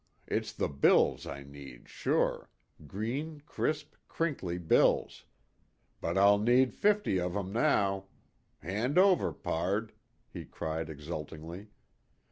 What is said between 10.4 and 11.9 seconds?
cried exultingly.